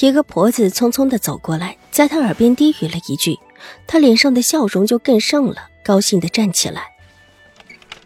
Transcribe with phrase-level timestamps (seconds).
[0.00, 3.38] 一个婆子匆匆的走过来，在他耳边低语了一句，
[3.86, 6.92] 他脸上的笑容就更盛了，高兴的站起来。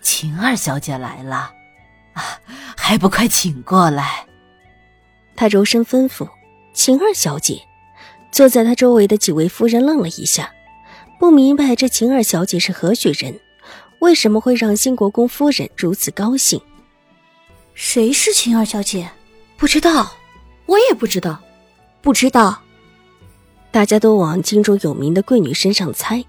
[0.01, 1.53] 晴儿小姐来了，
[2.15, 2.41] 啊，
[2.77, 4.27] 还不快请过来！
[5.37, 6.29] 他柔声吩咐。
[6.75, 7.63] 晴儿小姐
[8.31, 10.53] 坐在他周围的几位夫人愣了一下，
[11.19, 13.39] 不明白这晴儿小姐是何许人，
[13.99, 16.59] 为什么会让新国公夫人如此高兴？
[17.75, 19.11] 谁是晴儿小姐？
[19.59, 20.15] 不知道，
[20.65, 21.39] 我也不知道。
[22.02, 22.61] 不知道，
[23.70, 26.25] 大家都往京中有名的贵女身上猜，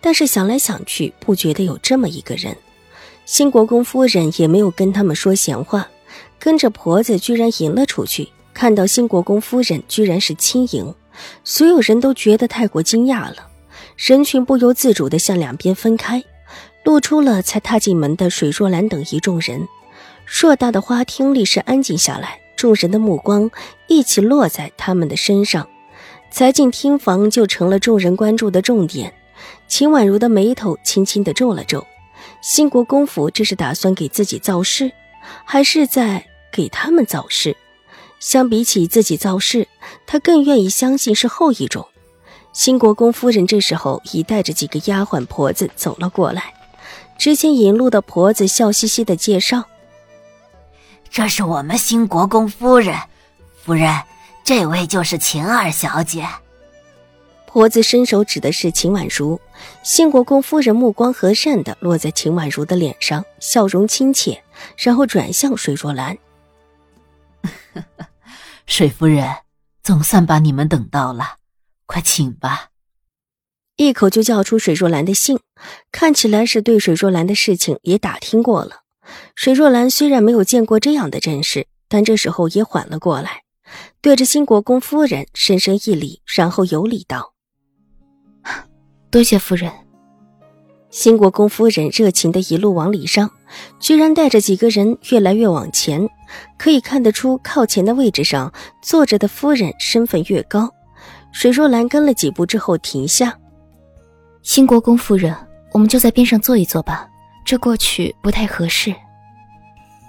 [0.00, 2.56] 但是想来想去，不觉得有这么一个人。
[3.24, 5.88] 新国公夫人也没有跟他们说闲话，
[6.40, 8.28] 跟着婆子居然迎了出去。
[8.52, 10.92] 看到新国公夫人居然是轻盈，
[11.44, 13.48] 所有人都觉得太过惊讶了。
[13.96, 16.24] 人群不由自主地向两边分开，
[16.84, 19.68] 露出了才踏进门的水若兰等一众人。
[20.24, 22.40] 硕大的花厅立时安静下来。
[22.56, 23.50] 众人的目光
[23.86, 25.68] 一起落在他们的身上，
[26.30, 29.12] 才进厅房就成了众人关注的重点。
[29.68, 31.86] 秦婉如的眉头轻轻的皱了皱，
[32.40, 34.90] 新国公府这是打算给自己造势，
[35.44, 37.56] 还是在给他们造势？
[38.18, 39.68] 相比起自己造势，
[40.06, 41.86] 他更愿意相信是后一种。
[42.52, 46.54] 新国公夫人这时候已带着几个丫鬟婆子走了过来，
[47.18, 49.64] 之前引路的婆子笑嘻嘻的介绍。
[51.10, 52.96] 这是我们新国公夫人，
[53.64, 54.02] 夫人，
[54.44, 56.26] 这位就是秦二小姐。
[57.46, 59.40] 婆子伸手指的是秦婉如，
[59.82, 64.42] 新国公夫人目光和善的落在秦婉如的脸上，笑容亲切，
[64.76, 66.18] 然后转向水若兰。
[68.66, 69.36] 水夫人，
[69.82, 71.36] 总算把你们等到了，
[71.86, 72.68] 快请吧。
[73.76, 75.40] 一口就叫出水若兰的姓，
[75.90, 78.82] 看起来是对水若兰的事情也打听过了。
[79.34, 83.42] 水若兰虽然没有见过这样的阵势，但这时候也缓了过来，
[84.00, 87.32] 对着新国公夫人深深一礼，然后有礼道
[89.10, 89.72] ：“多谢夫人。”
[90.88, 93.30] 新国公夫人热情的一路往里上，
[93.78, 96.08] 居然带着几个人越来越往前，
[96.58, 98.50] 可以看得出靠前的位置上
[98.82, 100.70] 坐着的夫人身份越高。
[101.32, 103.36] 水若兰跟了几步之后停下
[104.42, 105.34] ：“新国公夫人，
[105.72, 107.06] 我们就在边上坐一坐吧。”
[107.46, 108.92] 这过去不太合适，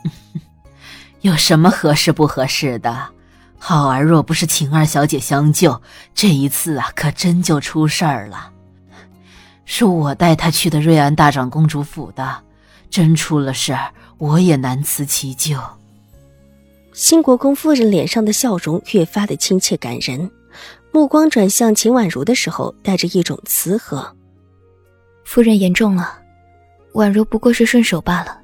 [1.22, 3.10] 有什么合适不合适的？
[3.60, 5.80] 浩儿若不是晴儿小姐相救，
[6.16, 8.52] 这一次啊，可真就出事儿了。
[9.66, 12.44] 是我带他去的瑞安大长公主府的，
[12.90, 15.62] 真出了事儿，我也难辞其咎。
[16.94, 20.32] 新国公夫人脸上的笑容越发的亲切感人，
[20.92, 24.16] 目光转向秦婉如的时候，带着一种慈和。
[25.24, 26.20] 夫人言重了。
[26.98, 28.42] 宛如不过是顺手罢了。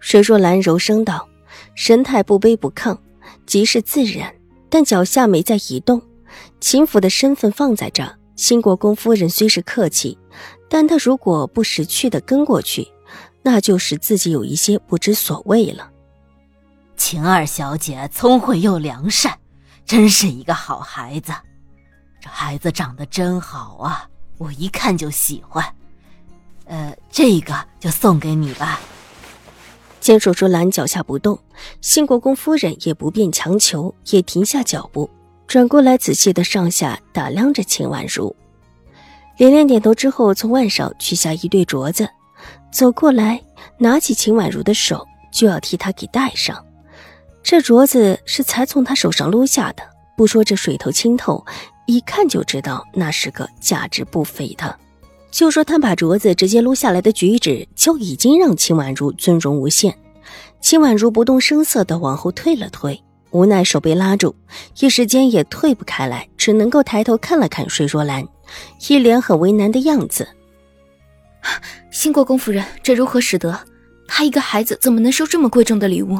[0.00, 1.28] 水若兰柔声道，
[1.74, 2.96] 神态不卑不亢，
[3.44, 4.34] 极是自然，
[4.70, 6.00] 但脚下没在移动。
[6.58, 10.18] 秦府的身份放在这，新国公夫人虽是客气，
[10.70, 12.88] 但她如果不识趣的跟过去，
[13.42, 15.90] 那就使自己有一些不知所谓了。
[16.96, 19.38] 秦二小姐聪慧又良善，
[19.84, 21.32] 真是一个好孩子。
[22.22, 25.62] 这孩子长得真好啊，我一看就喜欢。
[26.66, 28.80] 呃，这个就送给你吧。
[30.00, 31.38] 见水若兰脚下不动，
[31.80, 35.08] 新国公夫人也不便强求，也停下脚步，
[35.46, 38.34] 转过来仔细的上下打量着秦婉如，
[39.38, 42.08] 连连点头之后，从腕上取下一对镯子，
[42.70, 43.42] 走过来
[43.78, 46.62] 拿起秦婉如的手，就要替她给戴上。
[47.42, 49.82] 这镯子是才从她手上撸下的，
[50.18, 51.44] 不说这水头清透，
[51.86, 54.78] 一看就知道那是个价值不菲的。
[55.34, 59.92] 就说他把镯子直接撸下来的举止，就已经让秦婉如尊荣无限。
[60.60, 63.02] 秦婉如不动声色的往后退了退，
[63.32, 64.32] 无奈手被拉住，
[64.78, 68.24] 一时间也退不开来，只能够抬头看了看水若兰，
[68.88, 70.28] 一脸很为难的样子。
[71.90, 73.58] 新国公夫人，这如何使得？
[74.06, 76.16] 他一个孩子怎么能收这么贵重的礼物？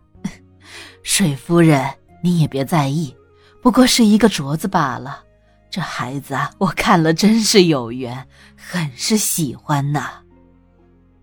[1.02, 1.82] 水夫人，
[2.22, 3.16] 你也别在意，
[3.62, 5.24] 不过是一个镯子罢了。
[5.70, 8.26] 这孩子啊，我看了真是有缘，
[8.56, 10.10] 很是喜欢呐。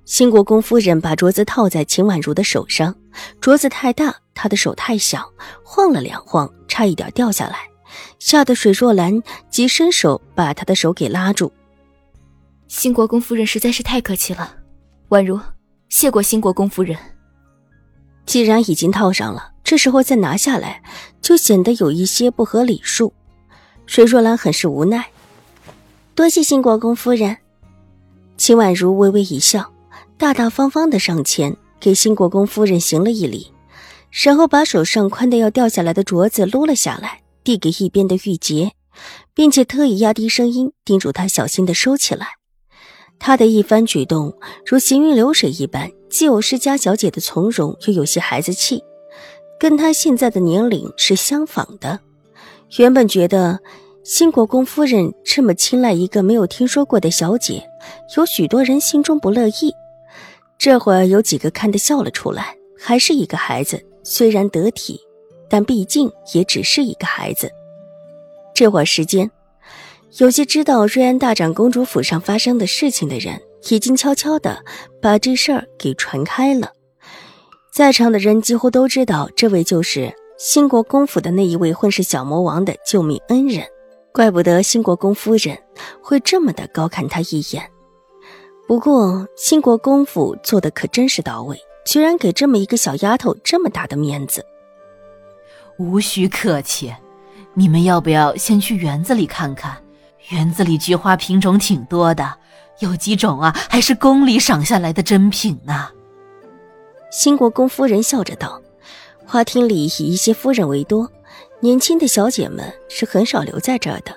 [0.05, 2.95] 新国公夫人把镯子套在秦婉如的手上，
[3.41, 5.29] 镯子太大，她的手太小，
[5.65, 7.57] 晃了两晃，差一点掉下来。
[8.19, 11.51] 吓得水若兰急伸手把她的手给拉住。
[12.69, 14.55] 新国公夫人实在是太客气了，
[15.09, 15.37] 宛如
[15.89, 16.97] 谢过新国公夫人。
[18.25, 20.81] 既然已经套上了，这时候再拿下来，
[21.21, 23.13] 就显得有一些不合礼数。
[23.87, 25.09] 水若兰很是无奈，
[26.13, 27.37] 多谢新国公夫人。
[28.35, 29.71] 秦婉如微微一笑，
[30.17, 33.51] 大大方方的上前给新国公夫人行了一礼，
[34.11, 38.73] 然后把手上宽的要掉下来的镯子撸了下来，递给一边的玉洁，
[39.33, 42.27] 并且特意压低声音叮嘱她小心的收起来。
[43.19, 48.83] 他的一番举动如行云流水一般，既有施家小姐的从容，又有些孩子气，
[49.59, 52.01] 跟他现在的年龄是相仿的。
[52.75, 53.57] 原本觉得
[54.03, 57.63] 新国公夫人这么青睐一个没有听说过的小姐，
[58.17, 59.73] 有许多人心中不乐意。
[60.57, 64.99] 这会儿有几个看得笑了出来，还是一个孩子，虽然得体，
[65.49, 67.49] 但毕竟也只是一个孩子。
[68.53, 69.31] 这会儿时间。
[70.19, 74.63] 有些知道瑞安大长公主府上发生的事情的人，已经悄悄的
[75.01, 76.71] 把这事儿给传开了。
[77.71, 83.65] 在场的人几乎都知道，这位就是兴国公府的那一位混世小魔王的救命恩人。
[84.13, 85.55] 怪不得新国公夫人
[86.01, 87.69] 会这么的高看他一眼。
[88.67, 94.43] 不过，新国公府做的可真是到位，居然给这么一个小丫头这么大的面子。
[95.77, 96.91] 无需客气，
[97.53, 99.77] 你们要不要先去园子里看看？
[100.29, 102.33] 园子里菊花品种挺多的，
[102.79, 105.89] 有几种啊，还是宫里赏下来的珍品呢。
[107.11, 108.59] 新国公夫人笑着道
[109.27, 111.11] ：“花厅里以一些夫人为多，
[111.59, 114.15] 年轻的小姐们是很少留在这儿的，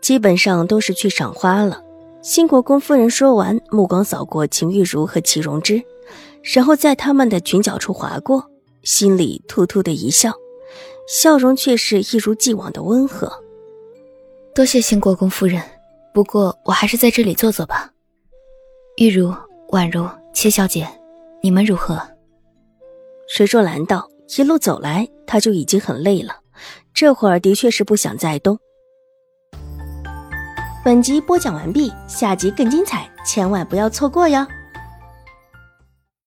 [0.00, 1.80] 基本上都是去赏花了。”
[2.20, 5.80] 新国公夫人说完，目光扫过秦玉茹和齐荣之，
[6.42, 8.44] 然后在他们的裙角处划过，
[8.82, 10.32] 心里突突的一笑，
[11.06, 13.32] 笑容却是一如既往的温和。
[14.52, 15.62] 多谢新国公夫人，
[16.12, 17.92] 不过我还是在这里坐坐吧。
[18.96, 19.32] 玉茹、
[19.68, 20.86] 宛如、切小姐，
[21.40, 22.02] 你们如何？
[23.28, 26.34] 水若兰道：“一路走来，他就已经很累了，
[26.92, 28.58] 这会儿的确是不想再动。”
[30.84, 34.46] 本集播讲完毕，下集更精彩，千万不要错过哟。